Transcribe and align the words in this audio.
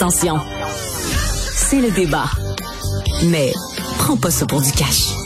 Attention, 0.00 0.38
c'est 1.54 1.78
le 1.78 1.90
débat. 1.90 2.24
Mais 3.24 3.52
prends 3.98 4.16
pas 4.16 4.30
ça 4.30 4.46
pour 4.46 4.62
du 4.62 4.72
cash. 4.72 5.19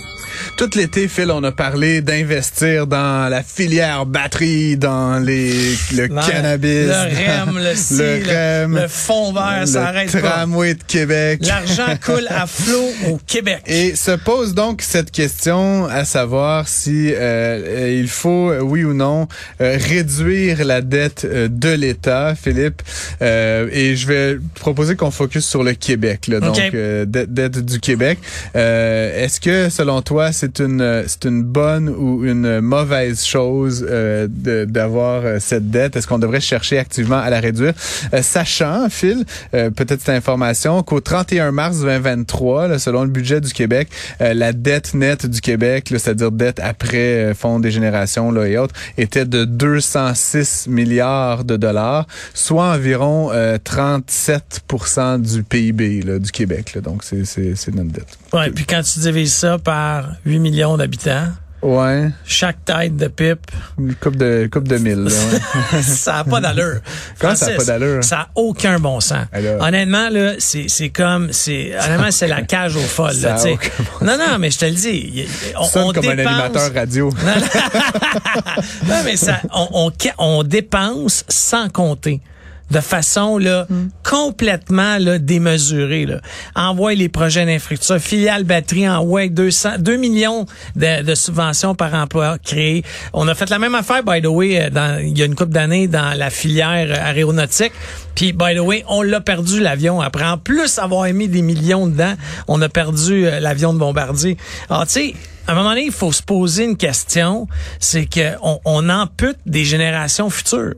Tout 0.56 0.70
l'été, 0.76 1.08
Phil, 1.08 1.32
on 1.32 1.42
a 1.42 1.50
parlé 1.50 2.00
d'investir 2.00 2.86
dans 2.86 3.28
la 3.28 3.42
filière 3.42 4.06
batterie, 4.06 4.76
dans 4.76 5.18
les 5.18 5.52
le 5.96 6.06
cannabis, 6.06 6.86
le 6.86 6.92
REM, 6.92 7.58
le, 7.58 7.74
ci, 7.74 7.96
le, 7.98 8.62
REM, 8.62 8.76
le 8.76 8.86
fond 8.86 9.32
vert, 9.32 9.66
ça 9.66 9.88
arrête 9.88 10.12
le 10.12 10.20
tramway 10.20 10.74
de 10.74 10.82
Québec. 10.84 11.40
L'argent 11.42 11.96
coule 12.04 12.28
à 12.28 12.46
flot 12.46 12.88
au 13.08 13.18
Québec. 13.26 13.62
Et 13.66 13.96
se 13.96 14.12
pose 14.12 14.54
donc 14.54 14.82
cette 14.82 15.10
question 15.10 15.86
à 15.86 16.04
savoir 16.04 16.68
si 16.68 17.12
euh, 17.12 17.96
il 18.00 18.08
faut, 18.08 18.52
oui 18.60 18.84
ou 18.84 18.94
non, 18.94 19.26
euh, 19.60 19.76
réduire 19.80 20.64
la 20.64 20.82
dette 20.82 21.24
euh, 21.24 21.48
de 21.50 21.70
l'État, 21.70 22.36
Philippe. 22.36 22.80
et 23.20 23.96
je 23.96 24.06
vais 24.06 24.38
proposer 24.54 24.94
qu'on 24.94 25.10
focus 25.10 25.46
sur 25.46 25.64
le 25.64 25.74
Québec, 25.74 26.28
là, 26.28 26.38
donc 26.38 26.58
dette 27.06 27.58
du 27.58 27.80
Québec. 27.80 28.20
Est-ce 28.54 29.40
que, 29.40 29.68
selon 29.68 30.00
toi, 30.00 30.30
c'est 30.30 30.43
c'est 30.44 30.60
une 30.60 31.04
c'est 31.06 31.24
une 31.24 31.42
bonne 31.42 31.88
ou 31.88 32.24
une 32.24 32.60
mauvaise 32.60 33.24
chose 33.24 33.86
euh, 33.88 34.26
d'avoir 34.28 35.22
euh, 35.24 35.38
cette 35.40 35.70
dette? 35.70 35.96
Est-ce 35.96 36.06
qu'on 36.06 36.18
devrait 36.18 36.40
chercher 36.40 36.78
activement 36.78 37.18
à 37.18 37.30
la 37.30 37.40
réduire? 37.40 37.72
Euh, 38.12 38.20
Sachant, 38.20 38.88
Phil, 38.90 39.24
peut-être 39.52 40.00
cette 40.00 40.08
information 40.10 40.82
qu'au 40.82 41.00
31 41.00 41.52
mars 41.52 41.80
2023, 41.80 42.78
selon 42.78 43.04
le 43.04 43.10
budget 43.10 43.40
du 43.40 43.52
Québec, 43.52 43.88
la 44.20 44.52
dette 44.52 44.94
nette 44.94 45.26
du 45.26 45.40
Québec, 45.40 45.88
c'est-à-dire 45.90 46.32
dette 46.32 46.60
après 46.60 47.32
fonds 47.34 47.60
des 47.60 47.70
générations 47.70 48.30
là, 48.30 48.46
et 48.46 48.58
autres, 48.58 48.74
était 48.98 49.24
de 49.24 49.44
206 49.44 50.66
milliards 50.68 51.44
de 51.44 51.56
dollars, 51.56 52.06
soit 52.32 52.72
environ 52.72 53.30
37% 53.32 55.20
du 55.20 55.42
PIB 55.42 56.02
là, 56.02 56.18
du 56.18 56.30
Québec. 56.30 56.74
Là. 56.74 56.80
Donc 56.80 57.04
c'est 57.04 57.24
c'est 57.24 57.74
notre 57.74 57.92
dette. 57.92 58.18
Ouais, 58.32 58.50
puis 58.50 58.64
quand 58.64 58.82
tu 58.82 58.98
divises 58.98 59.34
ça 59.34 59.58
par 59.58 60.16
8 60.26 60.33
millions 60.38 60.76
d'habitants. 60.76 61.28
Ouais. 61.64 62.10
Chaque 62.26 62.62
tête 62.66 62.94
de 62.94 63.08
pipe. 63.08 63.50
Une 63.78 63.94
coupe 63.94 64.16
de, 64.16 64.46
coupe 64.52 64.68
de 64.68 64.76
mille, 64.76 65.04
ouais. 65.04 65.82
ça 65.82 66.12
n'a 66.12 66.24
pas 66.24 66.38
d'allure. 66.38 66.80
Ça 67.34 67.46
n'a 67.46 67.56
pas 67.56 67.64
d'allure? 67.64 68.04
Ça 68.04 68.16
n'a 68.16 68.28
aucun 68.34 68.78
bon 68.78 69.00
sens. 69.00 69.24
Honnêtement, 69.60 70.10
là, 70.10 70.34
c'est, 70.38 70.66
c'est 70.68 70.90
comme, 70.90 71.32
c'est, 71.32 71.72
honnêtement, 71.74 72.10
c'est 72.10 72.28
la 72.28 72.42
cage 72.42 72.76
aux 72.76 72.80
folles, 72.80 73.18
là, 73.22 73.36
bon 73.42 74.04
Non, 74.04 74.18
non, 74.18 74.38
mais 74.38 74.50
je 74.50 74.58
te 74.58 74.66
le 74.66 74.72
dis. 74.72 75.26
On, 75.58 75.80
on 75.80 75.92
comme 75.94 76.04
un 76.04 76.18
animateur 76.18 76.74
radio. 76.74 77.10
non, 78.86 78.96
mais 79.06 79.16
ça, 79.16 79.40
on, 79.54 79.68
on, 79.72 79.92
on 80.18 80.42
dépense 80.42 81.24
sans 81.30 81.70
compter 81.70 82.20
de 82.70 82.80
façon 82.80 83.38
là 83.38 83.66
mm. 83.68 83.88
complètement 84.02 84.98
là 84.98 85.18
démesurée 85.18 86.06
là. 86.06 86.20
Envoie 86.54 86.94
les 86.94 87.08
projets 87.08 87.46
d'infrastructure, 87.46 87.98
filiale 87.98 88.44
batterie 88.44 88.88
envoie 88.88 89.28
200 89.28 89.78
2 89.78 89.96
millions 89.96 90.46
de, 90.76 91.02
de, 91.02 91.14
subventions 91.14 91.74
par 91.74 91.94
emploi 91.94 92.38
créés. 92.38 92.82
On 93.12 93.28
a 93.28 93.34
fait 93.34 93.50
la 93.50 93.58
même 93.58 93.74
affaire 93.74 94.02
by 94.02 94.22
the 94.22 94.26
way 94.26 94.60
euh, 94.60 94.70
dans 94.70 95.00
il 95.00 95.16
y 95.16 95.22
a 95.22 95.26
une 95.26 95.34
couple 95.34 95.52
d'années 95.52 95.88
dans 95.88 96.16
la 96.16 96.30
filière 96.30 97.04
aéronautique. 97.04 97.72
Puis 98.14 98.32
by 98.32 98.54
the 98.54 98.60
way, 98.60 98.84
on 98.88 99.02
l'a 99.02 99.20
perdu 99.20 99.60
l'avion 99.60 100.00
après 100.00 100.24
en 100.24 100.38
plus 100.38 100.78
avoir 100.78 101.04
mis 101.12 101.28
des 101.28 101.42
millions 101.42 101.86
dedans, 101.86 102.14
on 102.48 102.60
a 102.62 102.68
perdu 102.68 103.26
euh, 103.26 103.40
l'avion 103.40 103.74
de 103.74 103.78
bombardier. 103.78 104.36
Alors 104.70 104.86
tu 104.86 104.92
sais 104.92 105.14
à 105.46 105.52
un 105.52 105.54
moment 105.56 105.70
donné, 105.70 105.84
il 105.84 105.92
faut 105.92 106.12
se 106.12 106.22
poser 106.22 106.64
une 106.64 106.76
question, 106.76 107.46
c'est 107.78 108.06
que 108.06 108.34
on, 108.42 108.60
on 108.64 108.88
ampute 108.88 109.36
des 109.44 109.64
générations 109.64 110.30
futures. 110.30 110.74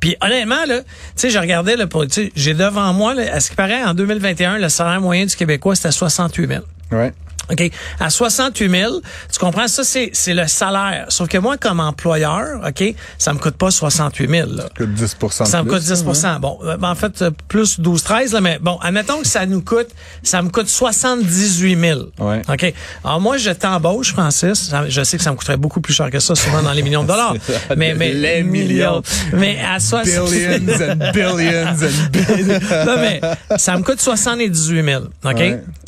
Puis 0.00 0.16
honnêtement, 0.20 0.64
là, 0.66 0.80
tu 0.80 0.86
sais, 1.16 1.30
je 1.30 1.38
regardais, 1.38 1.76
là, 1.76 1.86
pour, 1.86 2.04
j'ai 2.08 2.54
devant 2.54 2.92
moi, 2.92 3.14
là, 3.14 3.34
à 3.34 3.40
ce 3.40 3.50
qui 3.50 3.56
paraît, 3.56 3.82
en 3.84 3.94
2021, 3.94 4.58
le 4.58 4.68
salaire 4.68 5.00
moyen 5.00 5.26
du 5.26 5.36
Québécois, 5.36 5.74
c'était 5.74 5.92
68 5.92 6.48
000. 6.48 6.64
Ouais. 6.92 7.12
OK? 7.50 7.70
À 8.00 8.10
68 8.10 8.70
000, 8.70 9.00
tu 9.32 9.38
comprends, 9.38 9.68
ça, 9.68 9.84
c'est, 9.84 10.10
c'est 10.12 10.34
le 10.34 10.46
salaire. 10.46 11.06
Sauf 11.08 11.28
que 11.28 11.38
moi, 11.38 11.56
comme 11.56 11.80
employeur, 11.80 12.60
OK, 12.66 12.94
ça 13.18 13.32
me 13.32 13.38
coûte 13.38 13.56
pas 13.56 13.70
68 13.70 14.30
000. 14.30 14.50
Là. 14.50 14.62
Ça 14.64 14.68
coûte 14.76 14.90
10% 14.90 15.44
Ça 15.46 15.62
me 15.62 15.68
coûte 15.68 15.82
10% 15.82 16.40
Bon, 16.40 16.58
euh, 16.62 16.76
ben, 16.76 16.90
en 16.90 16.94
fait, 16.94 17.22
euh, 17.22 17.30
plus 17.48 17.80
12, 17.80 18.02
13, 18.02 18.32
là, 18.32 18.40
mais 18.40 18.58
bon, 18.60 18.78
admettons 18.82 19.20
que 19.20 19.26
ça 19.26 19.46
nous 19.46 19.62
coûte, 19.62 19.88
ça 20.22 20.42
me 20.42 20.50
coûte 20.50 20.68
78 20.68 21.78
000. 21.78 22.00
Ouais. 22.18 22.42
OK? 22.48 22.74
Alors, 23.04 23.20
moi, 23.20 23.36
je 23.36 23.50
t'embauche, 23.50 24.12
Francis. 24.12 24.72
Je 24.88 25.04
sais 25.04 25.16
que 25.16 25.22
ça 25.22 25.30
me 25.30 25.36
coûterait 25.36 25.56
beaucoup 25.56 25.80
plus 25.80 25.94
cher 25.94 26.10
que 26.10 26.20
ça, 26.20 26.34
souvent 26.34 26.62
dans 26.62 26.72
les 26.72 26.82
millions 26.82 27.02
de 27.02 27.08
dollars. 27.08 27.34
mais, 27.76 27.94
mais, 27.94 28.12
les 28.12 28.42
millions. 28.42 29.02
Mais 29.32 29.58
à 29.60 29.80
60... 29.80 30.04
Billions 30.04 30.90
and 30.90 31.12
billions 31.12 31.82
and 31.82 32.10
billions. 32.10 32.60
non, 32.86 32.96
mais 32.96 33.20
ça 33.56 33.76
me 33.76 33.82
coûte 33.82 34.00
78 34.00 34.84
000. 34.84 35.04
OK? 35.24 35.42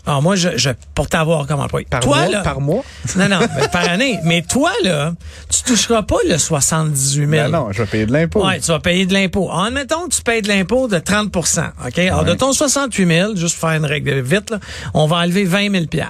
Alors, 0.06 0.22
moi, 0.22 0.36
je, 0.36 0.50
je 0.56 0.70
pour 0.94 1.08
t'avoir 1.08 1.46
comme 1.46 1.60
employé. 1.60 1.86
Par 1.88 2.00
toi, 2.00 2.16
mois? 2.18 2.28
Là, 2.28 2.42
par 2.42 2.60
mois? 2.60 2.84
Non, 3.16 3.28
non, 3.28 3.38
par 3.72 3.88
année. 3.88 4.18
Mais 4.24 4.42
toi, 4.42 4.72
là, 4.82 5.12
tu 5.48 5.62
toucheras 5.62 6.02
pas 6.02 6.16
le 6.28 6.36
78 6.36 7.14
000. 7.16 7.30
Ben 7.30 7.48
non, 7.48 7.70
je 7.70 7.82
vais 7.82 7.88
payer 7.88 8.06
de 8.06 8.12
l'impôt. 8.12 8.44
Oui, 8.44 8.60
tu 8.60 8.66
vas 8.66 8.80
payer 8.80 9.06
de 9.06 9.12
l'impôt. 9.12 9.50
Admettons 9.52 10.08
que 10.08 10.14
tu 10.14 10.22
payes 10.22 10.42
de 10.42 10.48
l'impôt 10.48 10.88
de 10.88 10.98
30% 10.98 11.64
OK? 11.86 11.98
Alors, 11.98 12.24
de 12.24 12.34
ton 12.34 12.52
68 12.52 13.06
000, 13.06 13.36
juste 13.36 13.58
pour 13.58 13.68
faire 13.68 13.78
une 13.78 13.86
règle 13.86 14.20
vite, 14.20 14.50
là, 14.50 14.58
on 14.94 15.06
va 15.06 15.16
enlever 15.18 15.44
20 15.44 15.70
000 15.70 15.84
okay. 15.84 16.04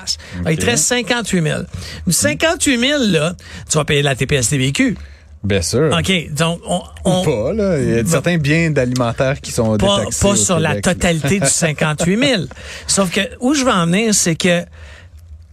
Il 0.51 0.59
te 0.59 0.67
reste 0.67 0.85
58 0.85 1.43
000. 1.43 1.61
Du 2.07 2.13
58 2.13 2.79
000, 2.81 3.03
là, 3.09 3.35
tu 3.71 3.77
vas 3.79 3.85
payer 3.85 4.01
de 4.01 4.07
la 4.07 4.15
TPS-TVQ. 4.15 4.97
Bien 5.45 5.61
sûr. 5.61 5.95
OK, 5.97 6.33
donc 6.33 6.61
on, 6.67 6.83
on 7.05 7.23
pas 7.23 7.53
là, 7.53 7.79
il 7.79 7.91
y 7.91 7.99
a 7.99 8.05
certains 8.07 8.39
biens 8.39 8.71
d'alimentaires 8.71 9.41
qui 9.43 9.53
sont 9.53 9.77
pas, 9.77 9.99
détaxés 9.99 10.29
pas 10.29 10.37
sur 10.37 10.59
la 10.59 10.81
totalité 10.81 11.39
du 11.39 11.47
58 11.51 12.19
000. 12.19 12.43
Sauf 12.87 13.11
que 13.11 13.21
où 13.41 13.53
je 13.53 13.65
veux 13.65 13.71
en 13.71 13.85
venir, 13.85 14.15
c'est 14.15 14.37
que 14.37 14.65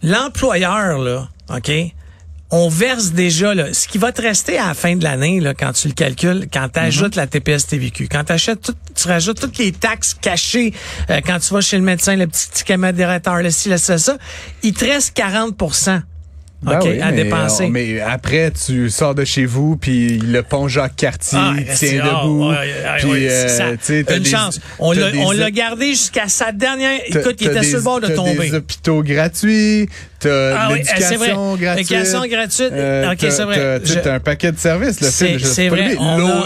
l'employeur 0.02 0.98
là, 0.98 1.28
OK, 1.54 1.72
on 2.52 2.70
verse 2.70 3.12
déjà 3.12 3.54
là, 3.54 3.74
ce 3.74 3.88
qui 3.90 3.98
va 3.98 4.14
te 4.14 4.22
rester 4.22 4.58
à 4.58 4.68
la 4.68 4.74
fin 4.74 4.96
de 4.96 5.04
l'année 5.04 5.42
là, 5.42 5.54
quand 5.54 5.74
tu 5.74 5.90
le 5.90 5.94
calcules, 5.94 6.48
quand 6.52 6.70
tu 6.74 6.80
ajoutes 6.80 7.16
mm-hmm. 7.16 7.18
la 7.18 7.28
TPS 7.28 7.68
TVQ, 7.68 8.08
quand 8.10 8.24
tu 8.24 8.32
achètes 8.32 8.62
tout, 8.62 8.76
tu 8.96 9.08
rajoutes 9.10 9.42
toutes 9.42 9.58
les 9.58 9.74
taxes 9.74 10.14
cachées 10.14 10.74
euh, 11.10 11.20
quand 11.26 11.40
tu 11.40 11.54
vas 11.54 11.62
chez 11.62 11.78
le 11.78 11.84
médecin, 11.84 12.16
le 12.16 12.28
petit 12.28 12.50
ticket 12.50 12.78
modérateur, 12.78 13.42
le 13.42 13.50
ci, 13.50 13.68
le 13.68 13.78
ça, 13.78 13.98
ça, 13.98 14.18
il 14.64 14.74
te 14.74 14.86
reste 14.86 15.14
40 15.16 15.58
ben 16.64 16.78
OK, 16.78 16.84
oui, 16.86 17.02
à 17.02 17.12
mais, 17.12 17.24
dépenser. 17.24 17.68
mais 17.70 18.00
après, 18.00 18.52
tu 18.52 18.90
sors 18.92 19.16
de 19.16 19.26
chez 19.26 19.46
vous, 19.46 19.78
puis 19.78 20.20
le 20.20 20.44
pont 20.44 20.68
Jacques-Cartier 20.68 21.40
Ah, 21.42 21.56
tient 21.76 22.02
ah, 22.04 22.22
debout. 22.24 22.50
ouais, 22.50 22.56
puis, 23.00 23.28
euh, 23.28 23.76
une 23.90 24.24
des- 24.24 24.30
chance. 24.30 24.60
On 24.80 24.92
l'a, 24.94 25.50
gardé 25.52 25.88
jusqu'à 25.88 26.28
sa 26.28 26.52
dernière. 26.52 27.00
Écoute, 27.08 27.38
il 27.40 27.48
était 27.48 27.62
des- 27.62 27.66
sur 27.66 27.78
le 27.80 27.84
bord 27.84 28.00
de 28.00 28.08
tomber. 28.10 28.50
des 28.50 28.54
hôpitaux 28.56 29.02
gratuits, 29.02 29.90
t'as 30.22 30.56
Ah 30.58 30.70
oui, 30.72 30.82
c'est 30.84 30.94
vrai. 31.16 31.28
l'éducation 31.28 31.56
gratuite. 31.58 31.90
L'éducation 31.90 32.26
gratuite. 32.28 32.70
Euh, 32.74 33.12
OK, 33.12 33.18
t'as- 33.18 33.32
c'est 33.32 33.44
vrai. 33.44 33.56
t'as- 33.56 33.80
tu 33.80 33.88
sais, 33.88 33.94
Je- 33.96 34.00
T'as 34.00 34.14
un 34.16 34.20
paquet 34.20 34.52
de 34.52 34.60
services, 34.60 34.98
je 35.02 35.06
sais 35.06 35.38
c'est 35.40 35.70
vrai, 35.70 35.96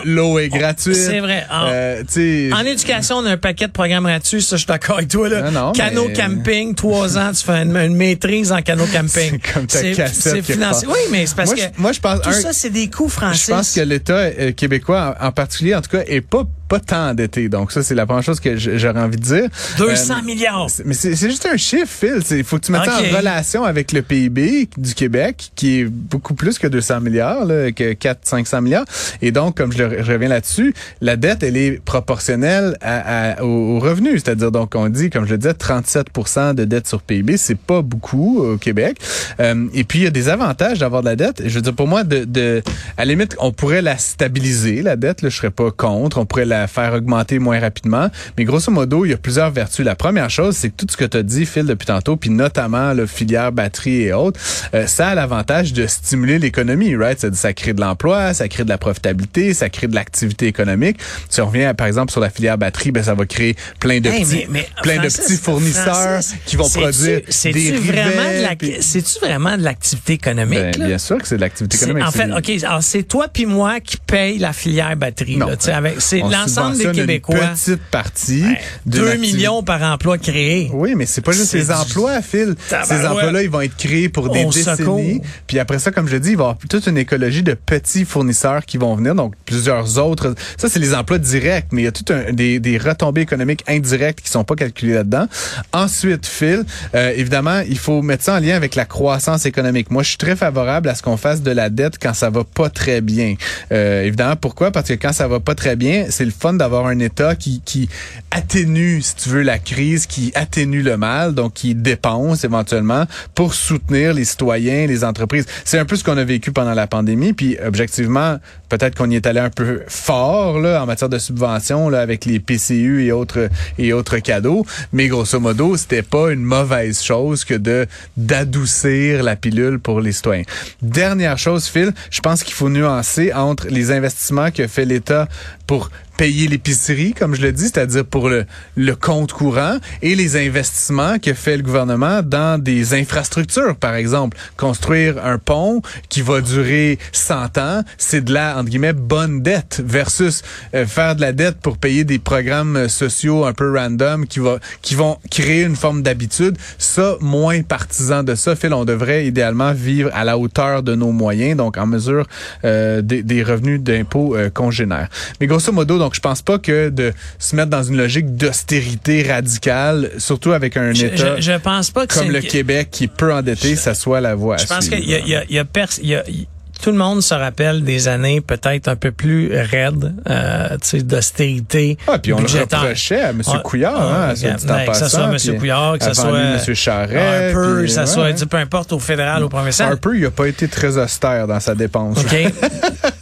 L'eau, 0.05 0.39
est 0.39 0.49
gratuite. 0.49 0.95
c'est 0.95 1.19
vrai. 1.19 1.45
En- 1.51 1.67
Euh, 1.67 2.01
tu 2.07 2.49
sais, 2.49 2.53
En 2.53 2.59
éducation, 2.65 3.17
on 3.17 3.25
a 3.25 3.31
un 3.31 3.37
paquet 3.37 3.67
de 3.67 3.71
programmes 3.71 4.05
gratuits, 4.05 4.41
ça, 4.41 4.55
je 4.55 4.61
suis 4.61 4.67
d'accord 4.67 4.97
avec 4.97 5.09
toi, 5.09 5.29
là. 5.29 5.41
Non, 5.43 5.51
non, 5.67 5.71
Canot 5.73 6.07
mais- 6.07 6.13
camping, 6.13 6.75
trois 6.75 7.17
ans, 7.17 7.31
tu 7.31 7.43
fais 7.45 7.63
une, 7.63 7.75
une 7.75 7.95
maîtrise 7.95 8.51
en 8.51 8.61
canot 8.61 8.85
camping. 8.93 9.09
C'est 9.41 9.53
comme 9.53 9.67
ta 9.67 9.81
cassette 9.93 10.45
financé. 10.45 10.85
Oui, 10.87 10.97
mais 11.11 11.25
c'est 11.25 11.35
parce 11.35 11.49
Moi, 11.49 11.55
que. 11.57 11.61
je- 11.61 11.81
moi, 11.81 11.91
je 11.91 11.99
pense 11.99 12.21
Tout 12.21 12.29
un- 12.29 12.33
ça, 12.33 12.53
c'est 12.53 12.69
des 12.69 12.89
coûts, 12.89 13.09
Francis. 13.09 13.47
Je 13.47 13.51
pense 13.51 13.71
que 13.73 13.81
l'État 13.81 14.13
euh, 14.39 14.51
québécois, 14.51 15.15
en, 15.21 15.27
en 15.27 15.31
particulier, 15.31 15.75
en 15.75 15.81
tout 15.81 15.91
cas, 15.91 16.03
est 16.07 16.21
pas 16.21 16.43
pas 16.67 16.79
tant 16.79 17.09
endetté. 17.09 17.49
Donc 17.49 17.71
ça, 17.71 17.83
c'est 17.83 17.95
la 17.95 18.05
première 18.05 18.23
chose 18.23 18.39
que 18.39 18.57
j'aurais 18.57 18.99
envie 19.01 19.17
de 19.17 19.21
dire. 19.23 19.49
200 19.77 20.15
Euh, 20.17 20.21
milliards. 20.23 20.67
Mais 20.85 20.93
c'est 20.93 21.15
juste 21.15 21.45
un 21.51 21.57
chiffre, 21.57 21.87
Phil. 21.87 22.21
Il 22.31 22.43
faut 22.43 22.57
que 22.57 22.65
tu 22.65 22.71
mettes 22.71 22.85
ça 22.85 22.99
Ok. 22.99 23.05
en 23.13 23.17
relation 23.17 23.63
avec 23.63 23.91
le 23.91 24.01
PIB 24.01 24.69
du 24.77 24.93
Québec, 24.93 25.51
qui 25.55 25.79
est 25.81 25.85
beaucoup 25.85 26.33
plus 26.33 26.57
que 26.59 26.67
200 26.67 27.01
milliards, 27.01 27.45
là, 27.45 27.71
que 27.71 27.93
400-500 27.93 28.61
milliards. 28.61 28.85
Et 29.21 29.31
donc, 29.31 29.57
comme 29.57 29.71
je, 29.71 29.83
le, 29.83 30.03
je 30.03 30.11
reviens 30.11 30.29
là-dessus, 30.29 30.73
la 31.01 31.15
dette, 31.17 31.43
elle 31.43 31.57
est 31.57 31.79
proportionnelle 31.83 32.77
à, 32.81 33.33
à- 33.33 33.43
au, 33.43 33.75
au 33.75 33.79
revenu. 33.79 34.11
C'est-à-dire, 34.13 34.51
donc, 34.51 34.73
on 34.75 34.89
dit, 34.89 35.09
comme 35.09 35.25
je 35.25 35.31
le 35.31 35.37
disais, 35.37 35.53
37 35.53 36.07
de 36.55 36.65
dette 36.65 36.87
sur 36.87 37.01
PIB. 37.01 37.37
C'est 37.37 37.57
pas 37.57 37.81
beaucoup 37.81 38.39
au 38.39 38.57
Québec. 38.57 38.97
Euh, 39.39 39.67
et 39.73 39.83
puis, 39.83 39.99
il 39.99 40.03
y 40.05 40.07
a 40.07 40.11
des 40.11 40.29
avantages 40.29 40.79
d'avoir 40.79 41.01
de 41.01 41.07
la 41.09 41.15
dette. 41.15 41.43
Je 41.45 41.53
veux 41.55 41.61
dire, 41.61 41.73
pour 41.73 41.87
moi, 41.87 42.03
de, 42.03 42.23
de 42.25 42.61
à 42.97 43.05
la 43.05 43.11
limite, 43.11 43.35
on 43.39 43.51
pourrait 43.51 43.81
la 43.81 43.97
stabiliser, 43.97 44.81
la 44.81 44.95
dette. 44.95 45.21
Là, 45.21 45.29
je 45.29 45.35
serais 45.37 45.51
pas 45.51 45.71
contre. 45.71 46.17
On 46.17 46.25
pourrait 46.25 46.45
la 46.45 46.54
faire 46.67 46.93
augmenter 46.93 47.39
moins 47.39 47.59
rapidement. 47.59 48.09
Mais 48.37 48.43
grosso 48.45 48.71
modo, 48.71 49.05
il 49.05 49.11
y 49.11 49.13
a 49.13 49.17
plusieurs 49.17 49.51
vertus. 49.51 49.85
La 49.85 49.95
première 49.95 50.29
chose, 50.29 50.55
c'est 50.55 50.69
que 50.69 50.75
tout 50.75 50.87
ce 50.89 50.97
que 50.97 51.05
tu 51.05 51.17
as 51.17 51.23
dit, 51.23 51.45
Phil, 51.45 51.65
depuis 51.65 51.85
tantôt, 51.85 52.15
puis 52.17 52.29
notamment 52.29 52.93
le 52.93 53.05
filière 53.05 53.51
batterie 53.51 54.01
et 54.03 54.13
autres, 54.13 54.39
euh, 54.73 54.87
ça 54.87 55.09
a 55.09 55.15
l'avantage 55.15 55.73
de 55.73 55.85
stimuler 55.87 56.39
l'économie, 56.39 56.95
right? 56.95 57.19
Ça, 57.19 57.31
ça 57.33 57.53
crée 57.53 57.73
de 57.73 57.81
l'emploi, 57.81 58.33
ça 58.33 58.47
crée 58.47 58.63
de 58.63 58.69
la 58.69 58.77
profitabilité, 58.77 59.53
ça 59.53 59.69
crée 59.69 59.87
de 59.87 59.95
l'activité 59.95 60.47
économique. 60.47 60.97
Si 61.29 61.41
on 61.41 61.47
revient, 61.47 61.73
par 61.77 61.87
exemple, 61.87 62.11
sur 62.11 62.21
la 62.21 62.29
filière 62.29 62.57
batterie, 62.57 62.91
ben, 62.91 63.03
ça 63.03 63.13
va 63.13 63.25
créer 63.25 63.55
plein 63.79 63.99
de 63.99 64.09
Hey, 64.09 64.23
petits, 64.23 64.35
mais- 64.35 64.47
mais, 64.49 64.67
plein 64.81 64.95
Francis, 64.95 65.17
de 65.19 65.23
petits 65.23 65.37
fournisseurs 65.37 65.95
Francis, 65.95 66.35
qui 66.45 66.55
vont 66.55 66.69
produire 66.69 67.21
des 67.43 67.71
vraiment 67.71 68.05
de 68.23 68.27
rivets, 68.29 68.41
la, 68.41 68.55
puis- 68.55 68.77
c'est-tu 68.81 69.19
vraiment 69.19 69.57
de 69.57 69.63
l'activité 69.63 70.13
économique, 70.13 70.59
Ben, 70.59 70.79
là? 70.79 70.87
bien 70.87 70.97
sûr 70.97 71.17
que 71.17 71.27
c'est 71.27 71.35
de 71.37 71.41
l'activité 71.41 71.77
C'est- 71.77 71.85
économique. 71.85 72.07
En 72.07 72.11
fait, 72.11 72.27
c'est- 72.43 72.55
OK, 72.57 72.63
alors 72.63 72.83
c'est 72.83 73.03
toi 73.03 73.27
puis 73.31 73.45
moi 73.45 73.79
qui 73.79 73.97
paye 73.97 74.37
la 74.39 74.53
filière 74.53 74.95
batterie. 74.95 75.37
Non. 75.37 75.47
là, 75.47 75.57
tu 75.57 75.69
avec, 75.69 75.95
c'est 75.99 76.21
On 76.23 76.29
l'ensemble 76.45 76.77
des 76.77 76.91
Québécois. 76.91 77.35
Une 77.35 77.49
petite 77.53 77.81
partie. 77.91 78.43
Ouais, 78.43 78.59
d'une 78.85 79.01
2 79.01 79.07
activité. 79.09 79.37
millions 79.37 79.63
par 79.63 79.81
emploi 79.81 80.17
créé. 80.17 80.69
Oui, 80.73 80.93
mais 80.95 81.05
c'est 81.05 81.21
pas 81.21 81.31
juste 81.31 81.53
les 81.53 81.71
emplois, 81.71 82.21
Phil. 82.21 82.55
Ces 82.83 83.05
emplois-là, 83.05 83.43
ils 83.43 83.49
vont 83.49 83.61
être 83.61 83.77
créés 83.77 84.09
pour 84.09 84.29
des 84.29 84.45
décennies. 84.45 85.21
Puis 85.47 85.59
après 85.59 85.79
ça, 85.79 85.91
comme 85.91 86.07
je 86.07 86.17
dis, 86.17 86.31
il 86.31 86.37
va 86.37 86.43
y 86.43 86.45
avoir 86.45 86.57
toute 86.69 86.87
une 86.87 86.97
écologie 86.97 87.43
de 87.43 87.53
petits 87.53 88.05
fournisseurs 88.05 88.65
qui 88.65 88.77
vont 88.77 88.95
venir, 88.95 89.15
donc 89.15 89.33
plusieurs 89.45 89.97
autres. 89.97 90.35
Ça, 90.57 90.69
c'est 90.69 90.79
les 90.79 90.93
emplois 90.93 91.17
directs, 91.17 91.67
mais 91.71 91.81
il 91.81 91.85
y 91.85 91.87
a 91.87 91.91
tout 91.91 92.05
un, 92.13 92.31
des, 92.33 92.59
des 92.59 92.77
retombées 92.77 93.21
économiques 93.21 93.63
indirectes 93.67 94.21
qui 94.21 94.29
sont 94.29 94.43
pas 94.43 94.55
calculées 94.55 94.93
là-dedans. 94.93 95.27
Ensuite, 95.73 96.25
Phil, 96.25 96.63
euh, 96.93 97.13
évidemment, 97.15 97.61
il 97.67 97.77
faut 97.77 98.01
mettre 98.01 98.23
ça 98.23 98.35
en 98.35 98.39
lien 98.39 98.55
avec 98.55 98.75
la 98.75 98.85
croissance 98.85 99.45
économique. 99.45 99.91
Moi, 99.91 100.03
je 100.03 100.09
suis 100.09 100.17
très 100.17 100.35
favorable 100.35 100.89
à 100.89 100.95
ce 100.95 101.01
qu'on 101.01 101.17
fasse 101.17 101.41
de 101.41 101.51
la 101.51 101.69
dette 101.69 101.95
quand 102.01 102.13
ça 102.13 102.29
va 102.29 102.43
pas 102.43 102.69
très 102.69 103.01
bien. 103.01 103.35
Euh, 103.71 104.03
évidemment, 104.03 104.35
pourquoi? 104.35 104.71
Parce 104.71 104.87
que 104.87 104.93
quand 104.93 105.13
ça 105.13 105.27
va 105.27 105.39
pas 105.39 105.55
très 105.55 105.75
bien, 105.75 106.05
c'est 106.09 106.25
le 106.25 106.31
fun 106.39 106.53
d'avoir 106.53 106.87
un 106.87 106.99
État 106.99 107.35
qui, 107.35 107.61
qui 107.63 107.89
atténue, 108.31 109.01
si 109.01 109.15
tu 109.15 109.29
veux, 109.29 109.41
la 109.41 109.59
crise, 109.59 110.05
qui 110.05 110.31
atténue 110.35 110.81
le 110.81 110.97
mal, 110.97 111.33
donc 111.33 111.53
qui 111.53 111.75
dépense 111.75 112.43
éventuellement 112.43 113.05
pour 113.33 113.53
soutenir 113.53 114.13
les 114.13 114.25
citoyens, 114.25 114.87
les 114.87 115.03
entreprises. 115.03 115.45
C'est 115.63 115.79
un 115.79 115.85
peu 115.85 115.95
ce 115.95 116.03
qu'on 116.03 116.17
a 116.17 116.23
vécu 116.23 116.51
pendant 116.51 116.73
la 116.73 116.87
pandémie. 116.87 117.33
Puis, 117.33 117.57
objectivement, 117.65 118.37
peut-être 118.69 118.95
qu'on 118.95 119.09
y 119.09 119.15
est 119.15 119.25
allé 119.25 119.39
un 119.39 119.49
peu 119.49 119.83
fort 119.87 120.59
là, 120.59 120.81
en 120.81 120.85
matière 120.85 121.09
de 121.09 121.17
subventions 121.17 121.89
là, 121.89 122.01
avec 122.01 122.25
les 122.25 122.39
PCU 122.39 123.05
et 123.05 123.11
autres 123.11 123.49
et 123.77 123.93
autres 123.93 124.17
cadeaux. 124.19 124.65
Mais 124.91 125.07
grosso 125.07 125.39
modo, 125.39 125.77
c'était 125.77 126.01
pas 126.01 126.31
une 126.31 126.43
mauvaise 126.43 127.01
chose 127.01 127.45
que 127.45 127.53
de 127.53 127.87
d'adoucir 128.17 129.23
la 129.23 129.35
pilule 129.35 129.79
pour 129.79 130.01
les 130.01 130.11
citoyens. 130.11 130.43
Dernière 130.81 131.37
chose, 131.37 131.67
Phil, 131.67 131.93
je 132.09 132.21
pense 132.21 132.43
qu'il 132.43 132.53
faut 132.53 132.69
nuancer 132.69 133.33
entre 133.33 133.67
les 133.69 133.91
investissements 133.91 134.51
que 134.51 134.67
fait 134.67 134.85
l'État 134.85 135.27
pour 135.67 135.89
payer 136.17 136.47
l'épicerie, 136.47 137.13
comme 137.13 137.35
je 137.35 137.41
le 137.41 137.51
dis, 137.51 137.63
c'est-à-dire 137.63 138.05
pour 138.05 138.29
le, 138.29 138.45
le 138.75 138.95
compte 138.95 139.33
courant, 139.33 139.77
et 140.01 140.15
les 140.15 140.37
investissements 140.37 141.19
que 141.19 141.33
fait 141.33 141.57
le 141.57 141.63
gouvernement 141.63 142.21
dans 142.23 142.61
des 142.61 142.93
infrastructures, 142.93 143.75
par 143.75 143.95
exemple. 143.95 144.37
Construire 144.57 145.23
un 145.23 145.37
pont 145.37 145.81
qui 146.09 146.21
va 146.21 146.41
durer 146.41 146.99
100 147.11 147.57
ans, 147.57 147.81
c'est 147.97 148.23
de 148.23 148.33
la, 148.33 148.57
entre 148.57 148.69
guillemets, 148.69 148.93
bonne 148.93 149.41
dette, 149.41 149.81
versus 149.85 150.41
euh, 150.73 150.85
faire 150.85 151.15
de 151.15 151.21
la 151.21 151.33
dette 151.33 151.57
pour 151.57 151.77
payer 151.77 152.03
des 152.03 152.19
programmes 152.19 152.87
sociaux 152.87 153.45
un 153.45 153.53
peu 153.53 153.77
random 153.77 154.25
qui, 154.25 154.39
va, 154.39 154.59
qui 154.81 154.95
vont 154.95 155.17
créer 155.29 155.63
une 155.63 155.75
forme 155.75 156.01
d'habitude. 156.01 156.57
Ça, 156.77 157.17
moins 157.19 157.61
partisan 157.61 158.23
de 158.23 158.35
ça. 158.35 158.55
Phil, 158.55 158.73
on 158.73 158.85
devrait 158.85 159.25
idéalement 159.25 159.73
vivre 159.73 160.09
à 160.13 160.23
la 160.23 160.37
hauteur 160.37 160.83
de 160.83 160.95
nos 160.95 161.11
moyens, 161.11 161.57
donc 161.57 161.77
en 161.77 161.87
mesure 161.87 162.25
euh, 162.63 163.01
des, 163.01 163.23
des 163.23 163.43
revenus 163.43 163.81
d'impôts 163.81 164.35
euh, 164.35 164.49
congénères. 164.49 165.09
Mais 165.41 165.47
grosso 165.55 165.71
modo, 165.71 165.97
donc 165.97 166.15
je 166.15 166.19
pense 166.19 166.41
pas 166.41 166.57
que 166.59 166.89
de 166.89 167.13
se 167.39 167.55
mettre 167.55 167.69
dans 167.69 167.83
une 167.83 167.97
logique 167.97 168.35
d'austérité 168.35 169.23
radicale, 169.31 170.11
surtout 170.17 170.51
avec 170.51 170.77
un 170.77 170.93
Je, 170.93 171.05
État 171.07 171.35
je, 171.37 171.41
je 171.41 171.51
pense 171.53 171.91
pas 171.91 172.07
que 172.07 172.13
comme 172.13 172.29
le 172.31 172.43
une- 172.43 172.47
Québec 172.49 172.89
qui 172.91 173.05
est 173.05 173.07
peu 173.07 173.33
endetté, 173.33 173.75
ça 173.75 173.93
soit 173.93 174.21
la 174.21 174.35
voie. 174.35 174.55
à 174.55 174.57
Je 174.57 174.65
pense 174.65 174.89
qu'il 174.89 175.07
y 175.09 175.15
a, 175.15 175.19
y 175.19 175.35
a, 175.35 175.43
y 175.49 175.57
a 175.59 175.65
pers- 175.65 175.87
il 176.01 176.09
y 176.09 176.15
a- 176.15 176.23
il- 176.27 176.47
tout 176.81 176.91
le 176.91 176.97
monde 176.97 177.21
se 177.21 177.33
rappelle 177.33 177.83
des 177.85 178.09
années 178.09 178.41
peut-être 178.41 178.89
un 178.89 178.97
peu 178.97 179.11
plus 179.13 179.49
raides, 179.55 180.13
euh, 180.29 180.69
tu 180.81 180.87
sais, 180.89 181.01
d'austérité 181.03 181.97
Ah, 182.05 182.19
puis 182.19 182.33
on 182.33 182.37
le 182.37 182.43
reprochait 182.45 183.21
à 183.21 183.29
M. 183.29 183.41
Couillard, 183.63 183.95
ah, 183.97 184.29
hein, 184.29 184.33
dit 184.33 184.45
en 184.45 184.55
ben, 184.75 184.85
que 184.91 184.97
ce 184.97 185.07
soit 185.07 185.29
puis 185.29 185.49
M. 185.51 185.57
Couillard, 185.57 185.97
que 185.97 186.05
ce 186.05 186.13
soit 186.13 186.37
M. 186.37 186.75
Charret, 186.75 187.47
Harper, 187.47 187.75
puis, 187.77 187.85
que 187.85 187.91
ça 187.91 188.01
ouais, 188.01 188.35
soit, 188.35 188.45
peu 188.49 188.57
importe, 188.57 188.91
au 188.91 188.99
fédéral, 188.99 189.41
au 189.43 189.49
provincial. 189.49 189.93
Harper, 189.93 190.09
il 190.15 190.25
a 190.25 190.31
pas 190.31 190.47
été 190.47 190.67
très 190.67 190.97
austère 190.97 191.47
dans 191.47 191.61
sa 191.61 191.73
dépense. 191.75 192.19
OK. 192.19 192.35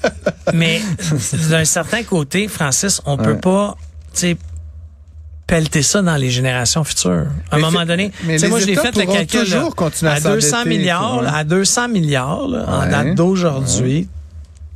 Mais 0.54 0.82
d'un 1.50 1.66
certain 1.66 2.04
côté, 2.04 2.48
Francis, 2.48 3.02
on 3.06 3.18
peut 3.18 3.32
Ouais. 3.34 3.38
pas, 3.38 3.76
tu 4.14 4.20
sais, 4.20 4.38
pelleter 5.48 5.82
ça 5.84 6.02
dans 6.02 6.16
les 6.16 6.30
générations 6.30 6.84
futures. 6.84 7.26
À 7.52 7.56
un 7.56 7.58
Mais 7.58 7.62
moment 7.62 7.86
donné, 7.86 8.12
mais 8.24 8.38
les 8.38 8.48
moi, 8.48 8.60
je 8.60 8.66
l'ai 8.66 8.76
fait 8.76 8.96
le 8.96 9.06
calcul. 9.06 9.40
là. 9.40 9.46
à 10.12 10.14
à 10.16 10.20
200 10.20 10.50
s'endetter, 10.50 10.70
milliards, 10.70 11.22
là, 11.22 11.36
à 11.36 11.44
200 11.44 11.90
milliards, 11.90 12.48
là, 12.48 12.66
en 12.68 12.90
date 12.90 13.16
d'aujourd'hui, 13.16 14.08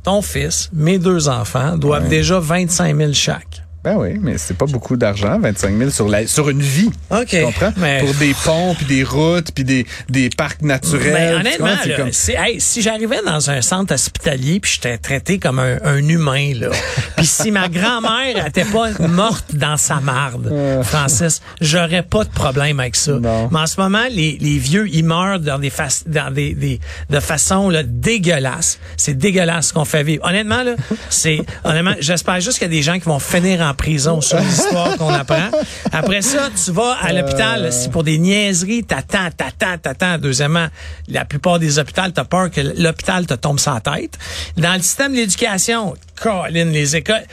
ton 0.04 0.20
fils, 0.22 0.68
mes 0.72 0.98
deux 0.98 1.28
enfants 1.28 1.76
doivent 1.76 2.08
déjà 2.08 2.38
25 2.38 2.96
000 2.96 3.12
chaque. 3.12 3.62
Ben 3.84 3.96
oui, 3.96 4.18
mais 4.20 4.38
c'est 4.38 4.56
pas 4.56 4.66
beaucoup 4.66 4.96
d'argent, 4.96 5.38
25 5.38 5.78
000 5.78 5.90
sur, 5.90 6.08
la, 6.08 6.26
sur 6.26 6.48
une 6.48 6.60
vie. 6.60 6.90
OK. 7.10 7.26
Tu 7.28 7.42
comprends? 7.42 7.72
Mais- 7.76 8.00
Pour 8.00 8.12
des 8.14 8.34
ponts, 8.44 8.74
puis 8.74 8.86
des 8.86 9.04
routes, 9.04 9.52
puis 9.52 9.62
des, 9.64 9.86
des 10.08 10.30
parcs 10.30 10.62
naturels. 10.62 11.12
Mais 11.12 11.34
honnêtement, 11.34 11.66
là, 11.66 11.96
comme- 11.96 12.08
hey, 12.44 12.60
si 12.60 12.82
j'arrivais 12.82 13.22
dans 13.24 13.50
un 13.50 13.62
centre 13.62 13.94
hospitalier 13.94 14.58
puis 14.60 14.72
j'étais 14.74 14.98
traité 14.98 15.38
comme 15.38 15.58
un, 15.60 15.78
un 15.84 16.06
humain 16.08 16.52
là, 16.56 16.70
puis 17.16 17.24
si 17.26 17.50
ma 17.52 17.68
grand-mère 17.68 18.46
était 18.46 18.64
pas 18.64 18.88
morte 19.08 19.54
dans 19.54 19.76
sa 19.76 20.00
marde, 20.00 20.52
Francis, 20.82 21.40
j'aurais 21.60 22.02
pas 22.02 22.24
de 22.24 22.30
problème 22.30 22.80
avec 22.80 22.96
ça. 22.96 23.12
Non. 23.12 23.48
Mais 23.52 23.60
en 23.60 23.66
ce 23.66 23.80
moment, 23.80 24.04
les, 24.10 24.38
les 24.40 24.58
vieux 24.58 24.88
ils 24.90 25.04
meurent 25.04 25.38
dans 25.40 25.58
des 25.58 25.70
fac- 25.70 26.02
dans 26.08 26.32
des, 26.32 26.52
des 26.54 26.80
de 27.10 27.20
façon 27.20 27.70
là 27.70 27.82
dégueulasse. 27.84 28.80
C'est 28.96 29.16
dégueulasse 29.16 29.68
ce 29.68 29.72
qu'on 29.72 29.84
fait 29.84 30.02
vivre. 30.02 30.24
Honnêtement 30.26 30.62
là, 30.64 30.72
c'est 31.10 31.38
honnêtement, 31.64 31.94
j'espère 32.00 32.40
juste 32.40 32.58
qu'il 32.58 32.66
y 32.66 32.70
a 32.70 32.74
des 32.76 32.82
gens 32.82 32.94
qui 32.98 33.04
vont 33.06 33.18
finir 33.20 33.60
en 33.60 33.74
prison 33.78 34.20
sur 34.20 34.38
l'histoire 34.38 34.96
qu'on 34.98 35.08
apprend. 35.14 35.50
Après 35.92 36.20
ça, 36.20 36.50
tu 36.62 36.72
vas 36.72 36.96
à 37.00 37.12
l'hôpital 37.14 37.64
Euh. 37.64 37.70
si 37.70 37.88
pour 37.88 38.04
des 38.04 38.18
niaiseries, 38.18 38.84
t'attends, 38.84 39.30
t'attends, 39.34 39.78
t'attends. 39.80 40.18
Deuxièmement, 40.18 40.66
la 41.08 41.24
plupart 41.24 41.58
des 41.58 41.78
hôpitaux, 41.78 42.02
t'as 42.14 42.24
peur 42.24 42.50
que 42.50 42.60
l'hôpital 42.60 43.24
te 43.26 43.34
tombe 43.34 43.58
sans 43.58 43.80
tête. 43.80 44.18
Dans 44.58 44.74
le 44.74 44.82
système 44.82 45.12
de 45.12 45.18
l'éducation, 45.18 45.94
Colin, 46.20 46.66
les 46.66 46.96
écoles. 46.96 47.24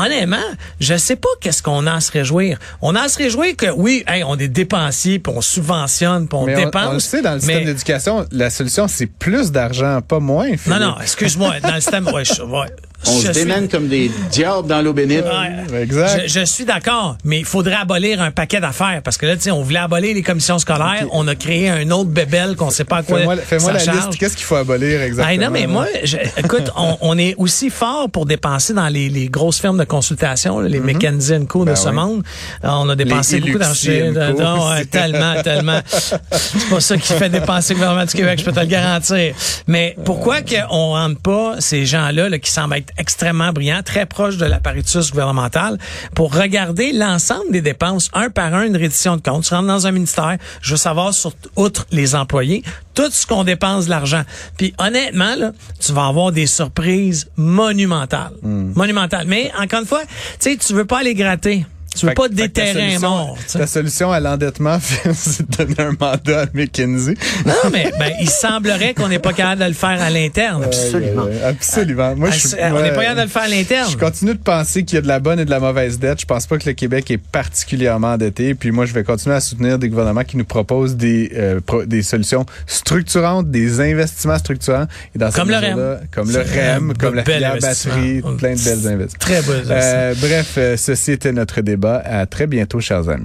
Honnêtement, 0.00 0.36
je 0.78 0.96
sais 0.96 1.16
pas 1.16 1.28
qu'est-ce 1.40 1.60
qu'on 1.60 1.84
a 1.88 1.94
à 1.94 2.00
se 2.00 2.12
réjouir. 2.12 2.56
On 2.80 2.94
a 2.94 3.00
à 3.02 3.08
se 3.08 3.18
réjouir 3.18 3.56
que 3.56 3.66
oui, 3.68 4.04
hey, 4.06 4.22
on 4.22 4.36
est 4.36 4.46
dépensier, 4.46 5.18
puis 5.18 5.32
on 5.36 5.40
subventionne, 5.40 6.28
puis 6.28 6.38
on 6.38 6.46
mais 6.46 6.54
on, 6.54 6.64
dépense. 6.66 6.88
on 6.88 6.92
le 6.92 7.00
sait, 7.00 7.20
dans 7.20 7.34
le 7.34 7.40
système 7.40 7.58
mais- 7.58 7.64
d'éducation, 7.64 8.24
la 8.30 8.48
solution, 8.48 8.86
c'est 8.86 9.06
plus 9.06 9.50
d'argent, 9.50 10.00
pas 10.00 10.20
moins. 10.20 10.50
Non, 10.68 10.78
non, 10.78 10.94
excuse-moi. 11.02 11.58
Dans 11.60 11.74
le 11.74 11.80
système, 11.80 12.06
ouais, 12.14 12.24
je, 12.24 12.40
ouais, 12.42 12.68
On 13.06 13.12
je 13.20 13.28
se 13.28 13.32
suis- 13.32 13.44
démène 13.44 13.68
comme 13.68 13.88
des 13.88 14.10
diables 14.30 14.66
dans 14.68 14.82
l'eau 14.82 14.92
bénite. 14.92 15.24
Ouais. 15.24 15.82
Exact. 15.82 16.22
Je, 16.26 16.40
je 16.40 16.44
suis 16.44 16.64
d'accord, 16.64 17.16
mais 17.24 17.38
il 17.38 17.44
faudrait 17.44 17.76
abolir 17.76 18.20
un 18.20 18.30
paquet 18.32 18.60
d'affaires 18.60 19.00
parce 19.04 19.16
que 19.16 19.24
là, 19.26 19.36
tu 19.36 19.42
sais, 19.42 19.50
on 19.52 19.62
voulait 19.62 19.78
abolir 19.78 20.14
les 20.14 20.22
commissions 20.22 20.58
scolaires, 20.58 21.06
on 21.12 21.26
a 21.28 21.34
créé 21.36 21.68
un 21.70 21.90
autre 21.90 22.10
bébel 22.10 22.56
qu'on 22.56 22.70
sait 22.70 22.84
pas 22.84 22.98
à 22.98 23.02
quoi 23.04 23.20
Fais-moi 23.36 23.72
la 23.72 23.78
charge. 23.78 24.06
liste. 24.08 24.18
Qu'est-ce 24.18 24.36
qu'il 24.36 24.44
faut 24.44 24.56
abolir 24.56 25.00
exactement? 25.00 25.28
Hey, 25.32 25.38
non, 25.38 25.50
mais 25.50 25.66
moi, 25.66 25.86
je- 26.02 26.16
écoute, 26.36 26.70
on, 26.76 26.96
on 27.00 27.16
est 27.18 27.34
aussi 27.38 27.70
fort 27.70 28.10
pour 28.10 28.26
dépenser 28.26 28.74
dans 28.74 28.88
les, 28.88 29.08
les 29.08 29.28
grosses 29.28 29.60
firmes 29.60 29.78
de 29.78 29.84
consultation, 29.84 30.58
les 30.60 30.80
McKinsey 30.80 31.38
Co. 31.46 31.60
de 31.60 31.70
Ben 31.70 31.76
ce 31.76 31.88
oui. 31.90 31.94
monde. 31.94 32.22
On 32.64 32.88
a 32.88 32.96
dépensé 32.96 33.36
Les 33.40 33.52
beaucoup 33.52 33.58
d'argent. 33.58 34.70
Ouais, 34.72 34.84
tellement, 34.86 35.40
tellement. 35.44 35.80
C'est 35.88 36.68
pas 36.68 36.80
ça 36.80 36.96
qui 36.96 37.12
fait 37.12 37.28
dépenser 37.30 37.74
le 37.74 37.78
gouvernement 37.78 38.04
du 38.04 38.12
Québec, 38.14 38.40
je 38.40 38.44
peux 38.44 38.52
te 38.52 38.60
le 38.60 38.66
garantir. 38.66 39.34
Mais 39.66 39.96
pourquoi 40.04 40.40
qu'on 40.42 40.66
rentre 40.94 41.20
pas 41.20 41.56
ces 41.60 41.86
gens-là 41.86 42.28
là, 42.28 42.38
qui 42.38 42.50
semblent 42.50 42.74
être 42.76 42.87
extrêmement 42.96 43.52
brillants, 43.52 43.82
très 43.82 44.06
proches 44.06 44.36
de 44.36 44.46
l'apparatus 44.46 45.10
gouvernemental, 45.10 45.78
pour 46.14 46.34
regarder 46.34 46.92
l'ensemble 46.92 47.50
des 47.50 47.60
dépenses, 47.60 48.10
un 48.12 48.30
par 48.30 48.54
un, 48.54 48.62
une 48.62 48.76
reddition 48.76 49.16
de 49.16 49.22
compte. 49.22 49.44
Tu 49.44 49.54
rentres 49.54 49.66
dans 49.66 49.86
un 49.86 49.92
ministère, 49.92 50.36
je 50.62 50.72
veux 50.72 50.76
savoir, 50.76 51.12
sur, 51.14 51.32
outre 51.56 51.86
les 51.90 52.14
employés, 52.14 52.62
tout 52.94 53.10
ce 53.10 53.26
qu'on 53.26 53.44
dépense 53.44 53.86
de 53.86 53.90
l'argent. 53.90 54.22
Puis 54.56 54.74
honnêtement, 54.78 55.36
là, 55.36 55.52
tu 55.78 55.92
vas 55.92 56.06
avoir 56.06 56.32
des 56.32 56.46
surprises 56.46 57.28
monumentales. 57.36 58.32
Hmm. 58.42 58.72
Monumentales. 58.74 59.26
Mais 59.26 59.52
encore 59.58 59.80
une 59.80 59.86
fois, 59.86 60.02
tu 60.02 60.50
sais, 60.50 60.56
tu 60.56 60.74
veux 60.74 60.84
pas 60.84 61.00
aller 61.00 61.14
gratter. 61.14 61.64
Tu 61.98 62.06
veux 62.06 62.10
Fait 62.10 62.14
pas 62.14 62.28
que 62.28 62.34
ta 62.34 62.42
déterrer 62.42 62.94
un 62.94 63.66
solution- 63.66 64.12
à 64.12 64.20
l'endettement, 64.20 64.78
c'est 65.14 65.50
de 65.50 65.56
donner 65.64 65.74
un 65.90 65.92
mandat 65.98 66.42
à 66.42 66.46
McKinsey. 66.54 67.14
Non, 67.46 67.52
mais 67.72 67.90
ben, 67.98 68.12
il 68.20 68.30
semblerait 68.30 68.94
qu'on 68.94 69.08
n'est 69.08 69.18
pas 69.18 69.32
capable 69.32 69.62
de 69.62 69.66
le 69.68 69.74
faire 69.74 70.00
à 70.00 70.10
l'interne. 70.10 70.64
Absolument. 70.64 71.24
Euh, 71.28 71.50
absolument. 71.50 72.16
Moi, 72.16 72.30
je, 72.30 72.48
on 72.72 72.82
n'est 72.82 72.90
pas 72.92 73.02
capable 73.02 73.16
de 73.18 73.22
le 73.24 73.28
faire 73.28 73.42
à 73.42 73.48
l'interne. 73.48 73.90
Je 73.90 73.96
continue 73.96 74.34
de 74.34 74.38
penser 74.38 74.84
qu'il 74.84 74.96
y 74.96 74.98
a 74.98 75.02
de 75.02 75.08
la 75.08 75.20
bonne 75.20 75.40
et 75.40 75.44
de 75.44 75.50
la 75.50 75.60
mauvaise 75.60 75.98
dette. 75.98 76.20
Je 76.20 76.26
pense 76.26 76.46
pas 76.46 76.58
que 76.58 76.68
le 76.68 76.74
Québec 76.74 77.10
est 77.10 77.18
particulièrement 77.18 78.08
endetté. 78.12 78.54
Puis 78.54 78.70
moi, 78.70 78.86
je 78.86 78.92
vais 78.92 79.04
continuer 79.04 79.34
à 79.36 79.40
soutenir 79.40 79.78
des 79.78 79.88
gouvernements 79.88 80.24
qui 80.24 80.36
nous 80.36 80.44
proposent 80.44 80.96
des, 80.96 81.32
euh, 81.34 81.60
pro- 81.64 81.84
des 81.84 82.02
solutions 82.02 82.46
structurantes, 82.66 83.50
des 83.50 83.80
investissements 83.80 84.38
structurants. 84.38 84.86
Et 85.14 85.18
dans 85.18 85.30
Comme 85.30 85.50
le 85.50 85.60
mesure-là, 85.60 86.00
Comme 86.12 86.30
le 86.30 86.38
REM, 86.40 86.92
comme 86.98 87.14
la 87.14 87.22
bel 87.22 87.34
filière 87.34 87.52
investissement. 87.54 87.94
batterie, 87.94 88.22
plein 88.38 88.54
de 88.54 88.60
belles 88.64 88.92
investissements. 88.92 89.18
Très 89.18 89.42
beau. 89.42 89.52
Euh, 89.70 90.14
bref, 90.20 90.54
euh, 90.58 90.76
ceci 90.76 91.12
était 91.12 91.32
notre 91.32 91.58
débat. 91.88 92.02
À 92.04 92.26
très 92.26 92.46
bientôt, 92.46 92.80
chers 92.80 93.08
amis. 93.08 93.16